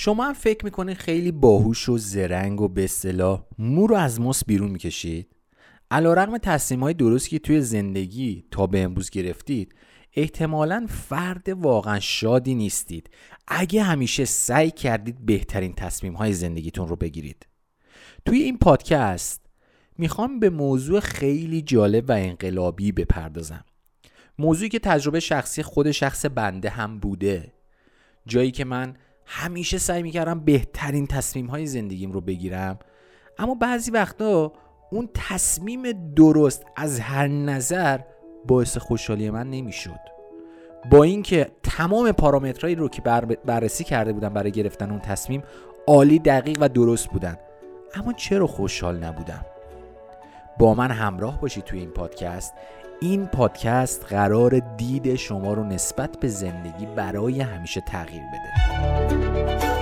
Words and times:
شما 0.00 0.24
هم 0.24 0.32
فکر 0.32 0.64
می‌کنید 0.64 0.96
خیلی 0.96 1.32
باهوش 1.32 1.88
و 1.88 1.98
زرنگ 1.98 2.60
و 2.60 2.68
به 2.68 2.84
اصطلاح 2.84 3.42
مو 3.58 3.86
رو 3.86 3.96
از 3.96 4.20
مس 4.20 4.44
بیرون 4.44 4.70
می‌کشید؟ 4.70 5.28
علا 5.90 6.12
رقم 6.12 6.38
تصمیم 6.38 6.80
های 6.80 6.94
درستی 6.94 7.30
که 7.30 7.38
توی 7.38 7.60
زندگی 7.60 8.44
تا 8.50 8.66
به 8.66 8.82
امروز 8.82 9.10
گرفتید 9.10 9.74
احتمالا 10.14 10.86
فرد 10.88 11.48
واقعا 11.48 12.00
شادی 12.00 12.54
نیستید. 12.54 13.10
اگه 13.48 13.82
همیشه 13.82 14.24
سعی 14.24 14.70
کردید 14.70 15.26
بهترین 15.26 15.72
تصمیم 15.72 16.12
های 16.12 16.32
زندگیتون 16.32 16.88
رو 16.88 16.96
بگیرید. 16.96 17.46
توی 18.26 18.38
این 18.38 18.58
پادکست 18.58 19.46
می‌خوام 19.98 20.40
به 20.40 20.50
موضوع 20.50 21.00
خیلی 21.00 21.62
جالب 21.62 22.04
و 22.08 22.12
انقلابی 22.12 22.92
بپردازم. 22.92 23.64
موضوعی 24.38 24.68
که 24.68 24.78
تجربه 24.78 25.20
شخصی 25.20 25.62
خود 25.62 25.90
شخص 25.90 26.26
بنده 26.26 26.70
هم 26.70 26.98
بوده. 26.98 27.52
جایی 28.26 28.50
که 28.50 28.64
من 28.64 28.96
همیشه 29.30 29.78
سعی 29.78 30.02
می‌کردم 30.02 30.40
بهترین 30.40 31.06
تصمیم 31.06 31.46
های 31.46 31.66
زندگیم 31.66 32.12
رو 32.12 32.20
بگیرم. 32.20 32.78
اما 33.38 33.54
بعضی 33.54 33.90
وقتا 33.90 34.52
اون 34.90 35.08
تصمیم 35.14 36.12
درست 36.14 36.64
از 36.76 37.00
هر 37.00 37.26
نظر 37.26 37.98
باعث 38.46 38.78
خوشحالی 38.78 39.30
من 39.30 39.50
نمی‌شد. 39.50 40.00
با 40.90 41.02
اینکه 41.02 41.50
تمام 41.62 42.12
پارامترهایی 42.12 42.74
رو 42.74 42.88
که 42.88 43.02
بررسی 43.44 43.84
کرده 43.84 44.12
بودم 44.12 44.28
برای 44.28 44.52
گرفتن 44.52 44.90
اون 44.90 45.00
تصمیم 45.00 45.42
عالی 45.86 46.18
دقیق 46.18 46.58
و 46.60 46.68
درست 46.68 47.08
بودن. 47.08 47.36
اما 47.94 48.12
چرا 48.12 48.46
خوشحال 48.46 49.04
نبودم؟ 49.04 49.44
با 50.58 50.74
من 50.74 50.90
همراه 50.90 51.40
باشید 51.40 51.64
توی 51.64 51.78
این 51.78 51.90
پادکست. 51.90 52.54
این 53.00 53.26
پادکست 53.26 54.04
قرار 54.04 54.58
دید 54.76 55.14
شما 55.14 55.52
رو 55.52 55.64
نسبت 55.64 56.20
به 56.20 56.28
زندگی 56.28 56.86
برای 56.86 57.40
همیشه 57.40 57.80
تغییر 57.80 58.22
بده. 58.22 59.77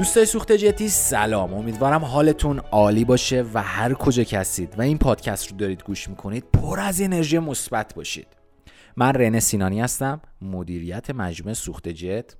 دوستای 0.00 0.26
سوخت 0.26 0.52
جتی 0.52 0.88
سلام. 0.88 1.54
امیدوارم 1.54 2.04
حالتون 2.04 2.58
عالی 2.58 3.04
باشه 3.04 3.44
و 3.54 3.62
هر 3.62 3.94
کجا 3.94 4.24
که 4.24 4.38
هستید 4.38 4.78
و 4.78 4.82
این 4.82 4.98
پادکست 4.98 5.50
رو 5.50 5.56
دارید 5.56 5.82
گوش 5.82 6.08
می‌کنید 6.08 6.44
پر 6.52 6.80
از 6.80 7.00
انرژی 7.00 7.38
مثبت 7.38 7.94
باشید. 7.94 8.26
من 8.96 9.12
رنه 9.12 9.40
سینانی 9.40 9.80
هستم 9.80 10.20
مدیریت 10.42 11.10
مجموعه 11.10 11.54
سوخت 11.54 11.88
جت 11.88 12.36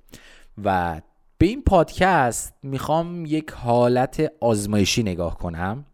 و 0.63 1.01
به 1.37 1.45
این 1.45 1.61
پادکست 1.61 2.53
می‌خوام 2.63 3.25
یک 3.25 3.51
حالت 3.51 4.31
آزمایشی 4.39 5.03
نگاه 5.03 5.37
کنم. 5.37 5.85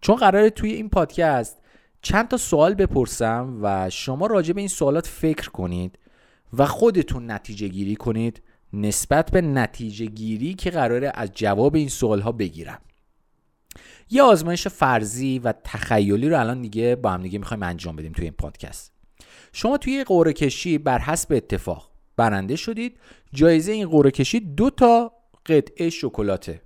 چون 0.00 0.16
قراره 0.16 0.50
توی 0.50 0.72
این 0.72 0.88
پادکست 0.88 1.58
چند 2.02 2.28
تا 2.28 2.36
سوال 2.36 2.74
بپرسم 2.74 3.58
و 3.62 3.90
شما 3.90 4.26
راجع 4.26 4.52
به 4.52 4.60
این 4.60 4.68
سوالات 4.68 5.06
فکر 5.06 5.50
کنید 5.50 5.98
و 6.52 6.66
خودتون 6.66 7.30
نتیجه 7.30 7.68
گیری 7.68 7.96
کنید. 7.96 8.42
نسبت 8.76 9.30
به 9.30 9.40
نتیجه 9.40 10.06
گیری 10.06 10.54
که 10.54 10.70
قراره 10.70 11.12
از 11.14 11.30
جواب 11.34 11.74
این 11.74 11.88
سوال 11.88 12.20
ها 12.20 12.32
بگیرم. 12.32 12.80
یه 14.10 14.22
آزمایش 14.22 14.68
فرضی 14.68 15.38
و 15.38 15.54
تخیلی 15.64 16.28
رو 16.28 16.40
الان 16.40 16.62
دیگه 16.62 16.96
با 16.96 17.10
هم 17.10 17.22
دیگه 17.22 17.38
می‌خوایم 17.38 17.62
انجام 17.62 17.96
بدیم 17.96 18.12
توی 18.12 18.24
این 18.24 18.34
پادکست. 18.34 18.92
شما 19.52 19.78
توی 19.78 20.04
قوره 20.04 20.32
کشی 20.32 20.78
بر 20.78 20.98
حسب 20.98 21.32
اتفاق 21.32 21.90
برنده 22.16 22.56
شدید. 22.56 22.98
جایزه 23.32 23.72
این 23.72 23.88
قوره 23.88 24.10
کشی 24.10 24.40
دو 24.40 24.70
تا 24.70 25.12
قطعه 25.46 25.90
شکلاته 25.90 26.60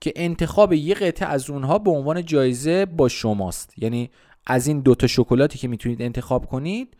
که 0.00 0.12
انتخاب 0.16 0.72
یه 0.72 0.94
قطعه 0.94 1.28
از 1.28 1.50
اونها 1.50 1.78
به 1.78 1.90
عنوان 1.90 2.24
جایزه 2.24 2.86
با 2.86 3.08
شماست. 3.08 3.72
یعنی 3.76 4.10
از 4.46 4.66
این 4.66 4.80
دو 4.80 4.94
تا 4.94 5.06
شکلاتی 5.06 5.58
که 5.58 5.68
می‌تونید 5.68 6.02
انتخاب 6.02 6.46
کنید 6.46 6.96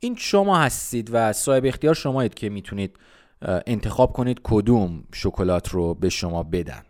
این 0.00 0.16
شما 0.18 0.58
هستید 0.58 1.08
و 1.12 1.32
صاحب 1.32 1.64
اختیار 1.66 1.94
شمایید 1.94 2.34
که 2.34 2.48
می‌تونید 2.48 2.98
انتخاب 3.42 4.12
کنید 4.12 4.40
کدوم 4.44 5.04
شکلات 5.14 5.68
رو 5.68 5.94
به 5.94 6.08
شما 6.08 6.42
بدن. 6.42 6.82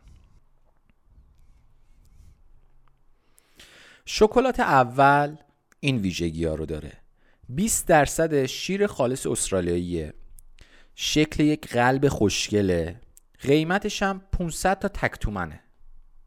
شکلات 4.04 4.60
اول 4.60 5.36
این 5.80 5.96
ویژگی 5.96 6.44
ها 6.44 6.54
رو 6.54 6.66
داره. 6.66 6.92
20 7.48 7.86
درصد 7.86 8.46
شیر 8.46 8.86
خالص 8.86 9.26
استرالیاییه. 9.26 10.14
شکل 10.94 11.42
یک 11.42 11.68
قلب 11.68 12.08
خوشگله. 12.08 13.00
قیمتش 13.40 14.02
هم 14.02 14.22
500 14.32 14.78
تا 14.78 14.88
تک 14.88 15.18
تومنه. 15.20 15.60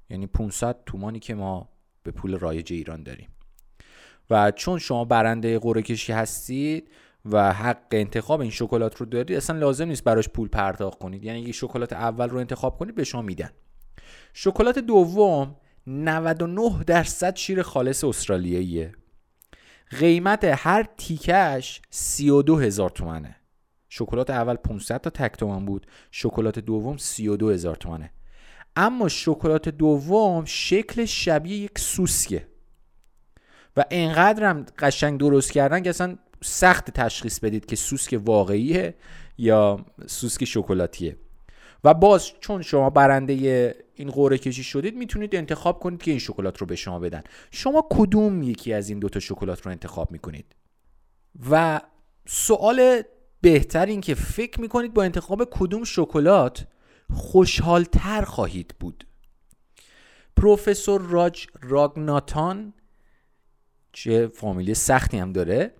یعنی 0.10 0.28
500 0.28 0.84
تومانی 0.86 1.20
که 1.20 1.36
ما 1.36 1.70
به 2.04 2.12
پول 2.12 2.38
رایج 2.38 2.74
ایران 2.74 3.04
داریم. 3.04 3.30
و 4.30 4.52
چون 4.52 4.80
شما 4.80 5.06
برنده 5.06 5.60
قرعه 5.60 5.82
کشی 5.82 6.14
هستید 6.14 6.92
و 7.32 7.54
حق 7.54 7.86
انتخاب 7.92 8.42
این 8.42 8.52
شکلات 8.52 8.98
رو 8.98 9.06
دارید 9.06 9.38
اصلا 9.38 9.60
لازم 9.60 9.88
نیست 9.88 10.04
براش 10.04 10.30
پول 10.30 10.48
پرداخت 10.48 11.00
کنید. 11.00 11.24
یعنی 11.24 11.40
یه 11.40 11.52
شکلات 11.52 11.94
اول 11.94 12.30
رو 12.30 12.38
انتخاب 12.38 12.78
کنید 12.78 12.96
به 12.96 13.04
شما 13.04 13.22
میدن. 13.22 13.50
شکلات 14.34 14.80
دوم 14.80 15.56
99 15.88 16.84
درصد 16.84 17.36
شیر 17.36 17.62
خالص 17.62 18.04
استرالیاییه. 18.04 18.92
قیمت 20.00 20.44
هر 20.44 20.86
تیکش 20.98 21.82
32 21.90 22.60
هزار 22.60 22.90
تومنه. 22.90 23.36
شکلات 23.90 24.30
اول 24.30 24.56
500 24.56 25.02
تا 25.02 25.10
تک 25.10 25.38
تومن 25.38 25.66
بود 25.66 25.88
شکلات 26.12 26.60
دوم 26.60 26.98
32 26.98 27.50
هزار 27.50 27.76
تومنه. 27.76 28.12
اما 28.76 29.08
شکلات 29.08 29.70
دوم 29.70 30.46
شکل 30.46 31.06
شبیه 31.06 31.58
یک 31.58 31.80
سوسکه. 31.80 32.48
و 33.78 33.86
اینقدر 33.92 34.54
قشنگ 34.54 35.20
درست 35.20 35.52
کردن 35.52 35.82
که 35.82 35.90
اصلا 35.90 36.18
سخت 36.44 36.92
تشخیص 36.92 37.40
بدید 37.40 37.66
که 37.66 37.76
سوسک 37.76 38.22
واقعیه 38.26 38.96
یا 39.38 39.86
سوسک 40.08 40.46
شکلاتیه. 40.46 41.18
و 41.84 41.94
باز 41.94 42.32
چون 42.40 42.62
شما 42.62 42.90
برنده 42.90 43.34
این 43.96 44.12
قوره 44.12 44.38
کشی 44.38 44.64
شدید 44.64 44.96
می‌تونید 44.96 45.36
انتخاب 45.36 45.80
کنید 45.80 46.02
که 46.02 46.12
این 46.12 46.20
شکلات 46.20 46.58
رو 46.58 46.68
به 46.68 46.76
شما 46.76 47.00
بدن. 47.00 47.24
شما 47.52 47.88
کدوم 47.90 48.44
یکی 48.44 48.74
از 48.74 48.90
این 48.90 49.00
دوتا 49.00 49.20
شکلات 49.20 49.62
رو 49.62 49.72
انتخاب 49.72 50.12
می‌کنید؟ 50.12 50.56
و 51.50 51.82
سوال 52.28 53.02
بهتر 53.42 53.86
این 53.86 54.02
که 54.02 54.16
فکر 54.16 54.62
می‌کنید 54.62 54.94
با 54.94 55.04
انتخاب 55.04 55.44
کدوم 55.52 55.84
شکلات 55.84 56.68
خوشحالتر 57.14 58.22
خواهید 58.22 58.76
بود؟ 58.80 59.08
پروفسور 60.38 61.02
راج 61.02 61.48
راگناتان 61.62 62.74
چه 63.94 64.28
فامیلی 64.28 64.74
سختی 64.74 65.18
هم 65.18 65.32
داره 65.32 65.74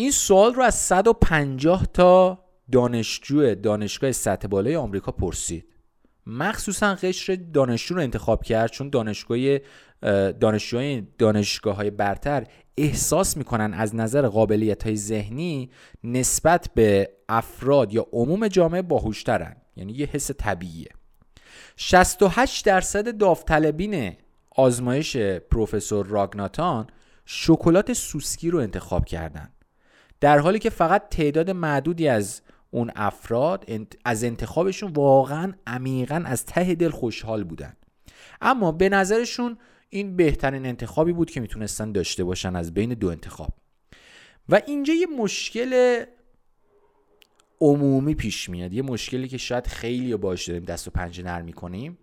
این 0.00 0.10
سوال 0.10 0.54
رو 0.54 0.62
از 0.62 0.74
150 0.74 1.86
تا 1.86 2.44
دانشجو 2.72 3.54
دانشگاه 3.54 4.12
سطح 4.12 4.48
بالای 4.48 4.76
آمریکا 4.76 5.12
پرسید. 5.12 5.64
مخصوصا 6.26 6.94
قشر 6.94 7.38
دانشجو 7.54 7.94
رو 7.94 8.00
انتخاب 8.00 8.44
کرد 8.44 8.70
چون 8.70 8.90
دانشگاه 8.90 9.58
دانشجوهای 10.32 11.02
دانشگاه 11.18 11.76
های 11.76 11.90
برتر 11.90 12.46
احساس 12.76 13.36
می‌کنن 13.36 13.74
از 13.74 13.94
نظر 13.94 14.28
قابلیت 14.28 14.82
های 14.82 14.96
ذهنی 14.96 15.70
نسبت 16.04 16.70
به 16.74 17.10
افراد 17.28 17.94
یا 17.94 18.06
عموم 18.12 18.48
جامعه 18.48 18.82
باهوشترن. 18.82 19.56
یعنی 19.76 19.92
یه 19.92 20.06
حس 20.06 20.30
طبیعیه. 20.30 20.88
68 21.76 22.64
درصد 22.64 23.16
داوطلبین 23.18 24.16
آزمایش 24.50 25.16
پروفسور 25.16 26.06
راگناتان 26.06 26.86
شکلات 27.24 27.92
سوسکی 27.92 28.50
رو 28.50 28.58
انتخاب 28.58 29.04
کردن. 29.04 29.48
در 30.20 30.38
حالی 30.38 30.58
که 30.58 30.70
فقط 30.70 31.08
تعداد 31.08 31.50
معدودی 31.50 32.08
از 32.08 32.42
اون 32.70 32.90
افراد 32.96 33.66
از 34.04 34.24
انتخابشون 34.24 34.92
واقعا 34.92 35.52
عمیقا 35.66 36.22
از 36.26 36.46
ته 36.46 36.74
دل 36.74 36.90
خوشحال 36.90 37.44
بودن. 37.44 37.76
اما 38.40 38.72
به 38.72 38.88
نظرشون 38.88 39.58
این 39.90 40.16
بهترین 40.16 40.66
انتخابی 40.66 41.12
بود 41.12 41.30
که 41.30 41.40
می‌تونستن 41.40 41.92
داشته 41.92 42.24
باشن 42.24 42.56
از 42.56 42.74
بین 42.74 42.94
دو 42.94 43.08
انتخاب. 43.08 43.54
و 44.48 44.60
اینجا 44.66 44.94
یه 44.94 45.06
مشکل 45.06 46.04
عمومی 47.60 48.14
پیش 48.14 48.48
میاد. 48.48 48.72
یه 48.72 48.82
مشکلی 48.82 49.28
که 49.28 49.38
شاید 49.38 49.66
خیلی 49.66 50.16
باش 50.16 50.48
داریم 50.48 50.64
دست 50.64 50.88
و 50.88 50.90
پنجه 50.90 51.22
نرم 51.22 51.44
می‌کنیم. 51.44 51.98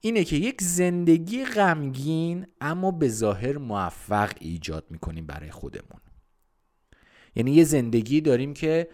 اینه 0.00 0.24
که 0.24 0.36
یک 0.36 0.62
زندگی 0.62 1.44
غمگین 1.44 2.46
اما 2.60 2.90
به 2.90 3.08
ظاهر 3.08 3.58
موفق 3.58 4.32
ایجاد 4.40 4.84
می‌کنیم 4.90 5.26
برای 5.26 5.50
خودمون. 5.50 6.00
یعنی 7.36 7.52
یه 7.52 7.64
زندگی 7.64 8.20
داریم 8.20 8.54
که 8.54 8.88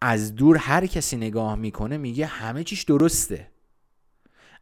از 0.00 0.34
دور 0.34 0.56
هر 0.56 0.86
کسی 0.86 1.16
نگاه 1.16 1.54
می‌کنه 1.54 1.96
میگه 1.96 2.26
همه 2.26 2.64
چیش 2.64 2.82
درسته. 2.82 3.50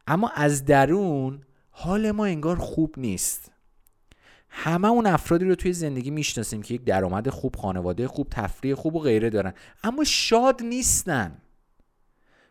اما 0.07 0.29
از 0.29 0.65
درون 0.65 1.41
حال 1.69 2.11
ما 2.11 2.25
انگار 2.25 2.55
خوب 2.55 2.95
نیست. 2.97 3.51
همه 4.49 4.87
اون 4.87 5.05
افرادی 5.05 5.45
رو 5.45 5.55
توی 5.55 5.73
زندگی 5.73 6.11
می‌شناسیم 6.11 6.61
که 6.61 6.73
یک 6.73 6.83
درآمد 6.83 7.29
خوب 7.29 7.55
خانواده 7.55 8.07
خوب 8.07 8.27
تفریح 8.31 8.75
خوب 8.75 8.95
و 8.95 8.99
غیره 8.99 9.29
دارن. 9.29 9.53
اما 9.83 10.03
شاد 10.03 10.63
نیستن. 10.63 11.37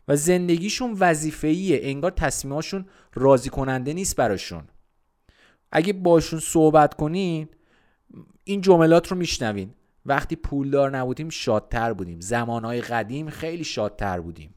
و 0.09 0.17
زندگیشون 0.17 0.97
وظیفه‌ایه. 1.01 1.81
انگار 1.83 2.11
تصمیماشون 2.11 2.87
راضی 3.15 3.51
کننده 3.51 3.93
نیست 3.93 4.17
براشون. 4.17 4.65
اگه 5.73 5.93
باشون 5.93 6.41
صحبت 6.41 6.95
کنین 6.95 7.49
این 8.45 8.61
جملات 8.61 9.09
رو 9.09 9.17
میشنوین. 9.17 9.75
وقتی 10.06 10.37
پولدار 10.37 10.96
نبودیم 10.96 11.28
شادتر 11.28 11.93
بودیم. 11.93 12.20
زمانهای 12.20 12.81
قدیم 12.81 13.31
خیلی 13.31 13.64
شادتر 13.64 14.20
بودیم. 14.20 14.54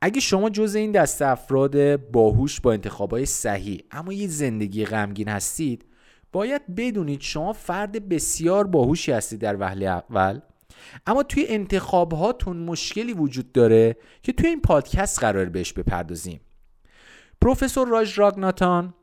اگه 0.00 0.20
شما 0.20 0.50
جز 0.50 0.74
این 0.74 0.92
دست 0.92 1.22
افراد 1.22 1.96
باهوش 2.10 2.60
با 2.60 2.72
انتخابای 2.72 3.26
صحیح 3.26 3.84
اما 3.90 4.12
یه 4.12 4.28
زندگی 4.28 4.84
غمگین 4.84 5.28
هستید 5.28 5.84
باید 6.32 6.74
بدونید 6.74 7.20
شما 7.20 7.52
فرد 7.52 8.08
بسیار 8.08 8.66
باهوشی 8.66 9.12
هستید 9.12 9.40
در 9.40 9.56
وهله 9.60 9.86
اول. 9.86 10.40
اما 11.06 11.22
توی 11.22 11.46
انتخاب 11.48 12.12
هاتون 12.12 12.56
مشکلی 12.56 13.12
وجود 13.12 13.52
داره 13.52 13.96
که 14.22 14.32
توی 14.32 14.48
این 14.48 14.60
پادکست 14.60 15.20
قرار 15.20 15.44
بهش 15.44 15.72
بپردازیم. 15.72 16.40
پروفسور 17.40 17.88
راج 17.88 18.18
راگناتان 18.18 18.94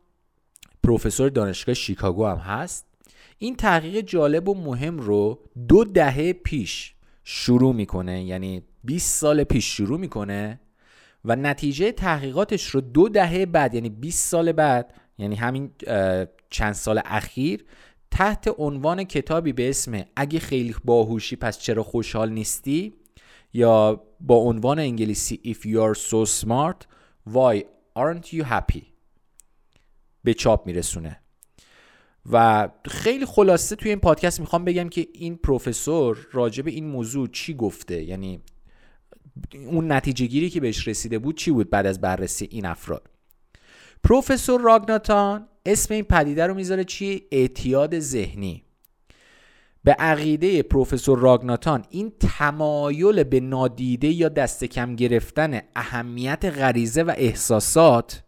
پروفسور 0.83 1.29
دانشگاه 1.29 1.75
شیکاگو 1.75 2.25
هم 2.25 2.37
هست. 2.37 2.88
این 3.39 3.55
تحقیق 3.55 4.01
جالب 4.01 4.49
و 4.49 4.53
مهم 4.55 4.97
رو 4.97 5.39
دو 5.67 5.83
دهه 5.83 6.33
پیش 6.33 6.95
شروع 7.23 7.75
می‌کنه 7.75 8.23
یعنی 8.23 8.63
20 8.83 9.19
سال 9.19 9.43
پیش 9.43 9.77
شروع 9.77 9.99
می‌کنه 9.99 10.59
و 11.25 11.35
نتیجه 11.35 11.91
تحقیقاتش 11.91 12.65
رو 12.65 12.81
دو 12.81 13.09
دهه 13.09 13.45
بعد 13.45 13.73
یعنی 13.73 13.89
20 13.89 14.29
سال 14.29 14.51
بعد 14.51 14.93
یعنی 15.17 15.35
همین 15.35 15.71
چند 16.49 16.73
سال 16.73 17.01
اخیر 17.05 17.65
تحت 18.11 18.49
عنوان 18.57 19.03
کتابی 19.03 19.53
به 19.53 19.69
اسم 19.69 20.05
اگه 20.15 20.39
خیلی 20.39 20.75
باهوشی 20.85 21.35
پس 21.35 21.59
چرا 21.59 21.83
خوشحال 21.83 22.31
نیستی؟ 22.31 22.93
یا 23.53 24.03
با 24.19 24.35
عنوان 24.35 24.79
انگلیسی 24.79 25.39
If 25.45 25.65
you 25.65 25.79
are 25.79 25.99
so 25.99 26.41
smart 26.41 26.85
why 27.33 27.63
aren't 27.99 28.33
you 28.33 28.43
happy 28.43 28.83
به 30.23 30.33
چاپ 30.33 30.67
میرسونه. 30.67 31.21
و 32.31 32.69
خیلی 32.85 33.25
خلاصه 33.25 33.75
توی 33.75 33.89
این 33.89 33.99
پادکست 33.99 34.39
می‌خوام 34.39 34.65
بگم 34.65 34.89
که 34.89 35.07
این 35.13 35.35
پروفسور 35.35 36.27
راجع 36.31 36.63
به 36.63 36.71
این 36.71 36.87
موضوع 36.87 37.27
چی 37.27 37.53
گفته؟ 37.53 38.03
یعنی 38.03 38.41
اون 39.67 39.91
نتیجه 39.91 40.25
گیری 40.25 40.49
که 40.49 40.59
بهش 40.59 40.87
رسیده 40.87 41.19
بود 41.19 41.37
چی 41.37 41.51
بود 41.51 41.69
بعد 41.69 41.85
از 41.85 42.01
بررسی 42.01 42.47
این 42.51 42.65
افراد؟ 42.65 43.07
پروفسور 44.03 44.61
راگناتان 44.61 45.47
اسم 45.65 45.93
این 45.93 46.03
پدیده 46.03 46.47
رو 46.47 46.53
می‌ذاره 46.53 46.83
چی؟ 46.83 47.23
اعتیاد 47.31 47.99
ذهنی. 47.99 48.63
به 49.83 49.91
عقیده 49.91 50.63
پروفسور 50.63 51.19
راگناتان 51.19 51.85
این 51.89 52.11
تمایل 52.19 53.23
به 53.23 53.39
نادیده 53.39 54.07
یا 54.07 54.29
دست 54.29 54.63
کم 54.63 54.95
گرفتن 54.95 55.61
اهمیت 55.75 56.45
غریزه 56.45 57.03
و 57.03 57.13
احساسات 57.17 58.23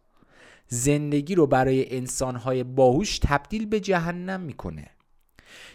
زندگی 0.74 1.36
رو 1.36 1.48
برای 1.48 1.96
انسانهای 1.98 2.64
باهوش 2.64 3.20
تبدیل 3.20 3.66
به 3.66 3.80
جهنم 3.80 4.42
می‌کنه. 4.42 4.88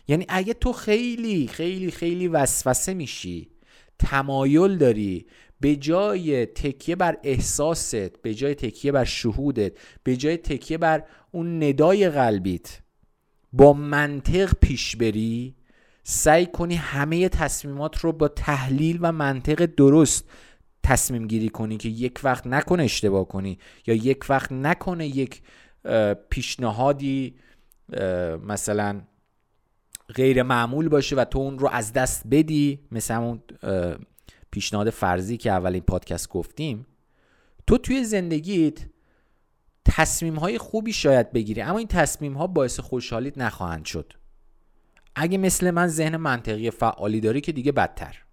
یعنی 0.08 0.26
اگه 0.28 0.54
تو 0.54 0.72
خیلی 0.72 1.46
خیلی 1.46 1.90
خیلی 1.90 2.28
وسوسه 2.28 2.94
میشی 2.94 3.50
تمایل 3.98 4.78
داری 4.78 5.26
به 5.60 5.76
جای 5.76 6.46
تکیه 6.46 6.96
بر 6.96 7.18
احساست 7.22 8.22
به 8.22 8.34
جای 8.34 8.54
تکیه 8.54 8.92
بر 8.92 9.04
شهودت 9.04 9.72
به 10.02 10.16
جای 10.16 10.36
تکیه 10.36 10.78
بر 10.78 11.02
اون 11.30 11.62
ندای 11.62 12.08
قلبیت 12.10 12.78
با 13.52 13.72
منطق 13.72 14.54
پیش 14.60 14.96
بری 14.96 15.54
سعی 16.02 16.46
کنی 16.46 16.74
همه 16.74 17.28
تصمیمات 17.28 17.98
رو 17.98 18.12
با 18.12 18.28
تحلیل 18.28 18.98
و 19.00 19.12
منطق 19.12 19.66
درست 19.66 20.24
تصمیم 20.86 21.26
گیری 21.26 21.48
کنی 21.48 21.76
که 21.76 21.88
یک 21.88 22.20
وقت 22.24 22.46
نکنه 22.46 22.82
اشتباه 22.82 23.28
کنی 23.28 23.58
یا 23.86 23.94
یک 23.94 24.24
وقت 24.28 24.52
نکنه 24.52 25.06
یک 25.06 25.42
پیشنهادی 26.30 27.34
مثلا 28.46 29.00
غیر 30.14 30.42
معمول 30.42 30.88
باشه 30.88 31.16
و 31.16 31.24
تو 31.24 31.38
اون 31.38 31.58
رو 31.58 31.68
از 31.68 31.92
دست 31.92 32.22
بدی 32.30 32.80
مثل 32.92 33.14
اون 33.14 33.42
پیشنهاد 34.50 34.90
فرضی 34.90 35.36
که 35.36 35.50
اولین 35.50 35.80
پادکست 35.80 36.28
گفتیم 36.28 36.86
تو 37.66 37.78
توی 37.78 38.04
زندگیت 38.04 38.78
تصمیم 39.84 40.36
های 40.36 40.58
خوبی 40.58 40.92
شاید 40.92 41.32
بگیری 41.32 41.62
اما 41.62 41.78
این 41.78 41.88
تصمیم 41.88 42.34
ها 42.34 42.46
باعث 42.46 42.80
خوشحالیت 42.80 43.38
نخواهند 43.38 43.84
شد. 43.84 44.12
اگه 45.14 45.38
مثل 45.38 45.70
من 45.70 45.86
ذهن 45.86 46.16
منطقی 46.16 46.70
فعالی 46.70 47.20
داری 47.20 47.40
که 47.40 47.52
دیگه 47.52 47.72
بدتر. 47.72 48.25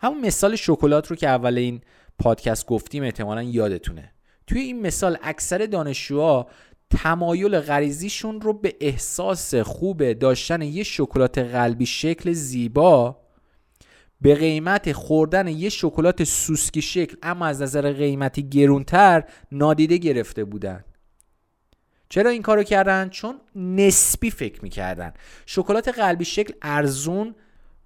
همون 0.00 0.20
مثال 0.20 0.56
شکلات 0.56 1.06
رو 1.06 1.16
که 1.16 1.28
اول 1.28 1.58
این 1.58 1.80
پادکست 2.18 2.66
گفتیم 2.66 3.02
احتمالا 3.02 3.42
یادتونه. 3.42 4.12
توی 4.46 4.60
این 4.60 4.82
مثال 4.82 5.18
اکثر 5.22 5.66
دانشجوها 5.66 6.48
تمایل 6.90 7.60
غریزیشون 7.60 8.40
رو 8.40 8.52
به 8.52 8.76
احساس 8.80 9.54
خوب 9.54 10.12
داشتن 10.12 10.62
یه 10.62 10.82
شکلات 10.82 11.38
قلبی 11.38 11.86
شکل 11.86 12.32
زیبا 12.32 13.16
به 14.20 14.34
قیمت 14.34 14.92
خوردن 14.92 15.48
یه 15.48 15.68
شکلات 15.68 16.24
سوسکی 16.24 16.82
شکل 16.82 17.16
اما 17.22 17.46
از 17.46 17.62
نظر 17.62 17.92
قیمتی 17.92 18.48
گرونتر 18.48 19.24
نادیده 19.52 19.96
گرفته 19.96 20.44
بودن. 20.44 20.84
چرا 22.08 22.30
این 22.30 22.42
کارو 22.42 22.62
کردن؟ 22.62 23.08
چون 23.08 23.40
نسبی 23.56 24.30
فکر 24.30 24.62
می‌کردن. 24.62 25.12
شکلات 25.46 25.88
قلبی 25.88 26.24
شکل 26.24 26.52
ارزون 26.62 27.34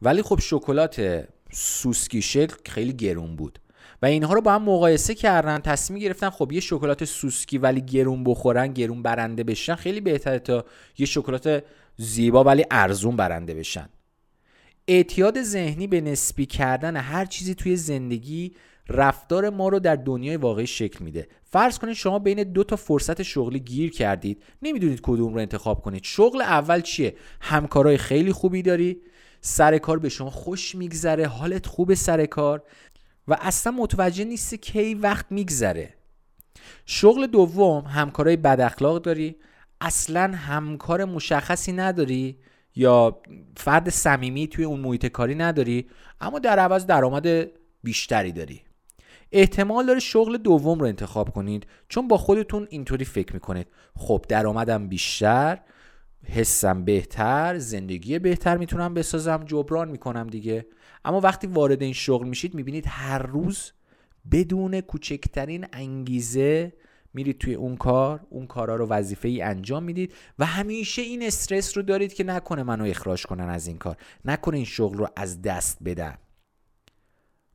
ولی 0.03 0.23
خب 0.23 0.39
شکلات 0.43 1.25
سوسکی 1.53 2.23
شکل 2.23 2.55
خیلی 2.67 2.93
گرون 2.93 3.37
بود. 3.37 3.59
و 4.03 4.07
اینها 4.07 4.35
رو 4.35 4.41
با 4.41 4.53
هم 4.53 4.63
مقایسه 4.63 5.15
کردن 5.15 5.59
تصمیم 5.59 6.01
گرفتن 6.01 6.31
خب 6.31 6.53
یه 6.53 6.61
شکلات 6.61 7.05
سوسکی 7.05 7.59
ولی 7.59 7.81
گرون 7.81 8.25
بخورن 8.25 8.73
گرون 8.73 9.03
برنده 9.03 9.45
بشن 9.45 9.75
خیلی 9.75 10.01
بهتره 10.01 10.39
تا 10.39 10.65
یه 10.99 11.07
شکلات 11.07 11.65
زیبا 11.97 12.45
ولی 12.45 12.65
ارزون 12.71 13.17
برنده 13.17 13.55
بشن. 13.55 13.89
اعتیاد 14.89 15.43
ذهنی 15.43 15.87
به 15.87 16.01
نسبی 16.01 16.47
کردن 16.47 16.97
هر 16.97 17.25
چیزی 17.25 17.55
توی 17.55 17.77
زندگی 17.77 18.57
رفتار 18.89 19.51
ما 19.51 19.69
رو 19.69 19.79
در 19.79 19.97
دنیای 19.97 20.37
واقعی 20.37 20.67
شکل 20.67 21.05
میده. 21.05 21.29
فرض 21.45 21.79
کنید 21.79 21.95
شما 21.95 22.19
بین 22.19 22.43
دو 22.43 22.65
تا 22.65 22.77
فرصت 22.77 23.23
شغلی 23.23 23.61
گیر 23.61 23.91
کردید. 23.91 24.43
نمی‌دونید 24.63 25.01
کدوم 25.03 25.35
رو 25.35 25.41
انتخاب 25.41 25.83
کنید. 25.83 26.05
شغل 26.05 26.41
اول 26.41 26.81
چیه؟ 26.81 27.17
همکارای 27.41 27.97
خیلی 27.97 28.33
خوبی 28.33 28.63
داری؟ 28.63 29.03
سر 29.45 29.79
کار 29.79 29.99
به 29.99 30.09
شما 30.09 30.31
خوش 30.31 30.75
میگذره 30.75 31.27
حالت 31.27 31.67
خوب 31.67 31.95
سر 31.95 32.27
کار 32.27 32.63
و 33.29 33.37
اصلا 33.41 33.73
متوجه 33.73 34.25
نیستی 34.25 34.59
کی 34.59 34.95
وقت 34.95 35.27
میگذره. 35.31 35.95
شغل 36.87 37.27
دوم 37.27 37.85
همکارای 37.85 38.37
بد 38.37 38.61
اخلاق 38.61 39.03
داری؟ 39.03 39.37
اصلا 39.81 40.33
همکار 40.37 41.05
مشخصی 41.05 41.73
نداری؟ 41.73 42.39
یا 42.77 43.23
فرد 43.57 43.89
صمیمی 43.91 44.49
توی 44.49 44.65
اون 44.65 44.81
محیط 44.81 45.07
کاری 45.07 45.35
نداری؟ 45.35 45.91
اما 46.21 46.39
در 46.39 46.59
عوض 46.59 46.87
درآمد 46.87 47.27
بیشتری 47.83 48.33
داری. 48.33 48.63
احتمال 49.33 49.87
داره 49.87 50.01
شغل 50.01 50.37
دوم 50.37 50.79
رو 50.79 50.87
انتخاب 50.87 51.31
کنید 51.31 51.67
چون 51.89 52.09
با 52.09 52.17
خودتون 52.17 52.67
اینطوری 52.71 53.05
فکر 53.05 53.35
می‌کنید. 53.35 53.67
خب 53.97 54.25
درآمدم 54.29 54.89
بیشتر 54.89 55.59
حسم 56.25 56.85
بهتر 56.85 57.59
زندگی 57.59 58.19
بهتر 58.19 58.57
می‌تونم 58.57 58.95
بسازم 58.95 59.45
جبران 59.47 59.89
می‌کنم 59.91 60.27
دیگه. 60.27 60.67
اما 61.05 61.21
وقتی 61.21 61.47
وارد 61.47 61.83
این 61.83 61.93
شغل 61.93 62.29
میشید 62.29 62.55
می‌بینید 62.55 62.85
هر 62.89 63.19
روز 63.19 63.73
بدون 64.31 64.81
کوچکترین 64.81 65.67
انگیزه 65.73 66.73
میرید 67.15 67.39
توی 67.39 67.55
اون 67.55 67.77
کار 67.77 68.27
اون 68.31 68.47
کارا 68.47 68.77
رو 68.77 68.87
وظیفه 68.87 69.29
ای 69.29 69.43
انجام 69.43 69.83
می‌دید 69.83 70.15
و 70.39 70.47
همیشه 70.47 71.03
این 71.03 71.23
استرس 71.23 71.77
رو 71.77 71.83
دارید 71.83 72.15
که 72.15 72.25
نکنه 72.25 72.63
منو 72.63 72.85
اخراج 72.85 73.27
کنن 73.27 73.49
از 73.49 73.67
این 73.67 73.79
کار 73.79 73.97
نکنه 74.25 74.57
این 74.57 74.65
شغل 74.65 74.99
رو 74.99 75.09
از 75.17 75.43
دست 75.43 75.79
بدن. 75.85 76.15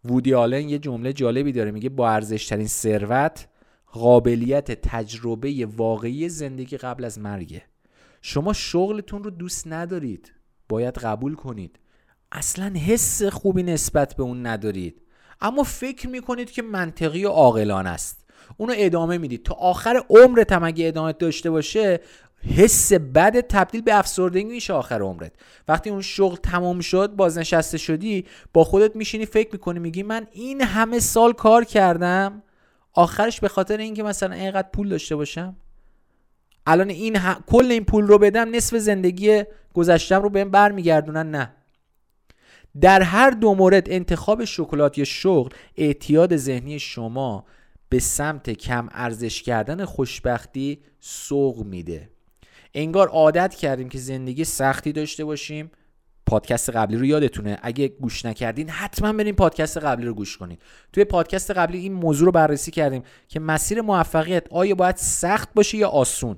وودی 0.05 0.33
آلن 0.33 0.69
یه 0.69 0.79
جمله 0.79 1.13
جالبی 1.13 1.51
داره 1.51 1.71
میگه 1.71 1.89
با 1.89 2.09
ارزشترین 2.09 2.67
ثروت 2.67 3.47
قابلیت 3.85 4.71
تجربه 4.71 5.65
واقعی 5.65 6.29
زندگی 6.29 6.77
قبل 6.77 7.05
از 7.05 7.19
مرگه. 7.19 7.63
شما 8.21 8.53
شغلتون 8.53 9.23
رو 9.23 9.29
دوست 9.29 9.67
ندارید. 9.67 10.33
باید 10.69 10.97
قبول 10.97 11.35
کنید. 11.35 11.79
اصلا 12.31 12.73
حس 12.87 13.23
خوبی 13.23 13.63
نسبت 13.63 14.15
به 14.15 14.23
اون 14.23 14.47
ندارید. 14.47 15.01
اما 15.41 15.63
فکر 15.63 16.09
می‌کنید 16.09 16.51
که 16.51 16.61
منطقی 16.61 17.25
و 17.25 17.29
عاقلانه 17.29 17.89
است. 17.89 18.25
اونو 18.57 18.73
ادامه 18.77 19.17
می‌دید. 19.17 19.43
تا 19.43 19.53
آخر 19.53 20.03
عمرت 20.09 20.51
هم 20.51 20.63
اگه 20.63 20.87
ادامه 20.87 21.13
داشته 21.13 21.49
باشه 21.49 21.99
حس 22.57 22.93
بد 22.93 23.39
تبدیل 23.39 23.81
به 23.81 23.95
افسردگی 23.95 24.43
میشه 24.43 24.73
آخر 24.73 25.01
عمرت. 25.01 25.33
وقتی 25.67 25.89
اون 25.89 26.01
شغل 26.01 26.35
تمام 26.35 26.79
شد 26.79 27.15
بازنشسته 27.15 27.77
شدی 27.77 28.25
با 28.53 28.63
خودت 28.63 28.95
میشینی 28.95 29.25
فکر 29.25 29.49
می‌کنی 29.51 29.79
میگی 29.79 30.03
من 30.03 30.27
این 30.31 30.61
همه 30.61 30.99
سال 30.99 31.33
کار 31.33 31.63
کردم. 31.63 32.43
آخرش 32.93 33.39
به 33.39 33.47
خاطر 33.47 33.77
اینکه 33.77 34.03
مثلا 34.03 34.35
اینقدر 34.35 34.67
پول 34.73 34.89
داشته 34.89 35.15
باشم؟ 35.15 35.55
الان 36.67 36.89
این 36.89 37.19
کل 37.47 37.71
این 37.71 37.83
پول 37.83 38.07
رو 38.07 38.17
بدم 38.17 38.55
نصف 38.55 38.77
زندگی 38.77 39.43
گذشتم 39.73 40.21
رو 40.21 40.29
بهم 40.29 40.51
برمیگردونن 40.51 41.31
نه. 41.31 41.53
در 42.81 43.01
هر 43.01 43.29
دو 43.29 43.55
مورد 43.55 43.89
انتخاب 43.89 44.45
شکلات 44.45 44.97
یا 44.97 45.05
شغل 45.05 45.49
اعتیاد 45.77 46.37
ذهنی 46.37 46.79
شما 46.79 47.45
به 47.89 47.99
سمت 47.99 48.49
کم 48.49 48.89
ارزش 48.91 49.43
کردن 49.43 49.85
خوشبختی 49.85 50.79
سوق 50.99 51.65
میده. 51.65 52.09
انگار 52.73 53.07
عادت 53.07 53.55
کردیم 53.55 53.89
که 53.89 53.97
زندگی 53.97 54.43
سختی 54.43 54.91
داشته 54.91 55.25
باشیم. 55.25 55.71
پادکست 56.25 56.69
قبلی 56.69 56.97
رو 56.97 57.05
یادتونه. 57.05 57.57
اگه 57.61 57.87
گوش 57.87 58.25
نکردین 58.25 58.69
حتما 58.69 59.13
بریم 59.13 59.35
پادکست 59.35 59.77
قبلی 59.77 60.05
رو 60.05 60.13
گوش 60.13 60.37
کنید 60.37 60.61
توی 60.93 61.03
پادکست 61.03 61.51
قبلی 61.51 61.77
این 61.77 61.93
موضوع 61.93 62.25
رو 62.25 62.31
بررسی 62.31 62.71
کردیم 62.71 63.03
که 63.27 63.39
مسیر 63.39 63.81
موفقیت 63.81 64.43
آیا 64.51 64.75
باید 64.75 64.95
سخت 64.95 65.49
باشه 65.53 65.77
یا 65.77 65.87
آسون؟ 65.87 66.37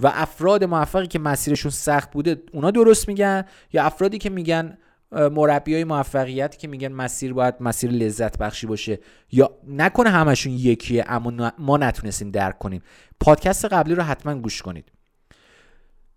و 0.00 0.12
افراد 0.14 0.64
موفقی 0.64 1.06
که 1.06 1.18
مسیرشون 1.18 1.70
سخت 1.70 2.10
بوده 2.10 2.42
اونا 2.52 2.70
درست 2.70 3.08
میگن؟ 3.08 3.44
یا 3.72 3.84
افرادی 3.84 4.18
که 4.18 4.30
میگن 4.30 4.78
مربی 5.12 5.74
های 5.74 5.84
موفقیت 5.84 6.58
که 6.58 6.68
میگن 6.68 6.92
مسیر 6.92 7.32
باید 7.32 7.54
مسیر 7.60 7.90
لذت 7.90 8.38
بخشی 8.38 8.66
باشه؟ 8.66 8.98
یا 9.32 9.50
نکنه 9.68 10.10
همشون 10.10 10.52
یکیه 10.52 11.04
اما 11.08 11.52
ما 11.58 11.76
نتونستیم 11.76 12.30
درک 12.30 12.58
کنیم. 12.58 12.82
پادکست 13.20 13.64
قبلی 13.64 13.94
رو 13.94 14.02
حتما 14.02 14.34
گوش 14.34 14.62
کنید. 14.62 14.92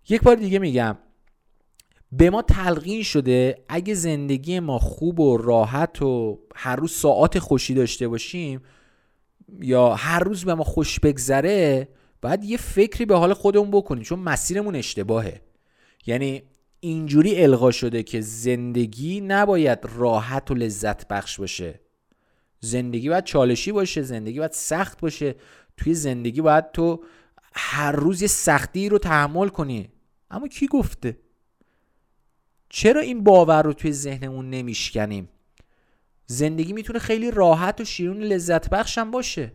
یک 0.08 0.22
بار 0.22 0.36
دیگه 0.36 0.58
میگم 0.58 0.96
به 2.12 2.30
ما 2.30 2.42
تلقین 2.42 3.02
شده 3.02 3.64
اگه 3.68 3.94
زندگی 3.94 4.60
ما 4.60 4.78
خوب 4.78 5.20
و 5.20 5.36
راحت 5.36 6.02
و 6.02 6.38
هر 6.56 6.76
روز 6.76 6.92
ساعات 6.92 7.38
خوشی 7.38 7.74
داشته 7.74 8.08
باشیم 8.08 8.60
یا 9.60 9.94
هر 9.94 10.18
روز 10.18 10.44
به 10.44 10.54
ما 10.54 10.64
خوش 10.64 11.00
بگذره 11.00 11.88
باید 12.22 12.44
یه 12.44 12.56
فکری 12.56 13.04
به 13.04 13.16
حال 13.16 13.34
خودمون 13.34 13.70
بکنیم 13.70 14.02
چون 14.02 14.18
مسیرمون 14.18 14.76
اشتباهه. 14.76 15.40
یعنی 16.06 16.42
اینجوری 16.80 17.42
القا 17.42 17.70
شده 17.70 18.02
که 18.02 18.20
زندگی 18.20 19.20
نباید 19.20 19.78
راحت 19.82 20.50
و 20.50 20.54
لذت 20.54 21.08
بخش 21.08 21.38
باشه. 21.38 21.80
زندگی 22.60 23.08
باید 23.08 23.24
چالشی 23.24 23.72
باشه 23.72 24.02
زندگی 24.02 24.38
باید 24.38 24.52
سخت 24.52 25.00
باشه. 25.00 25.34
توی 25.76 25.94
زندگی 25.94 26.40
باید 26.40 26.72
تو 26.72 27.04
هر 27.54 27.92
روز 27.92 28.22
یه 28.22 28.28
سختی 28.28 28.88
رو 28.88 28.98
تحمل 28.98 29.48
کنی. 29.48 29.88
اما 30.30 30.48
کی 30.48 30.66
گفته؟ 30.66 31.18
چرا 32.68 33.00
این 33.00 33.24
باور 33.24 33.62
رو 33.62 33.72
توی 33.72 33.92
ذهنمون 33.92 34.50
نمیشکنیم؟ 34.50 35.28
زندگی 36.26 36.72
می‌تونه 36.72 36.98
خیلی 36.98 37.30
راحت 37.30 37.80
و 37.80 37.84
شیرون 37.84 38.18
لذت 38.18 38.70
بخشم 38.70 39.10
باشه. 39.10 39.52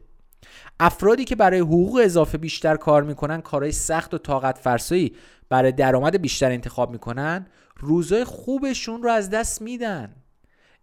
افرادی 0.79 1.25
که 1.25 1.35
برای 1.35 1.59
حقوق 1.59 2.01
اضافه 2.03 2.37
بیشتر 2.37 2.75
کار 2.75 3.03
می‌کنن 3.03 3.41
کارهای 3.41 3.71
سخت 3.71 4.13
و 4.13 4.17
طاقت 4.17 4.57
فرسایی 4.57 5.15
برای 5.49 5.71
درآمد 5.71 6.21
بیشتر 6.21 6.51
انتخاب 6.51 6.91
می‌کنن 6.91 7.47
روزای 7.77 8.23
خوبشون 8.23 9.03
رو 9.03 9.09
از 9.09 9.29
دست 9.29 9.61
میدن. 9.61 10.15